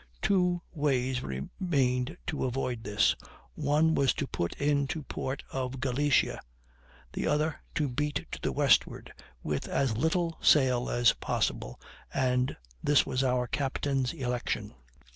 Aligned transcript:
Two 0.23 0.63
ways 0.73 1.21
remained 1.21 2.17
to 2.25 2.45
avoid 2.45 2.83
this; 2.83 3.15
one 3.53 3.93
was 3.93 4.15
to 4.15 4.25
put 4.25 4.55
into 4.55 5.01
a 5.01 5.03
port 5.03 5.43
of 5.53 5.79
Galicia; 5.79 6.41
the 7.13 7.27
other, 7.27 7.57
to 7.75 7.87
beat 7.87 8.25
to 8.31 8.39
the 8.41 8.51
westward 8.51 9.13
with 9.43 9.67
as 9.67 9.95
little 9.97 10.39
sail 10.41 10.89
as 10.89 11.13
possible: 11.13 11.79
and 12.11 12.57
this 12.83 13.05
was 13.05 13.23
our 13.23 13.45
captain's 13.45 14.11
election. 14.11 14.73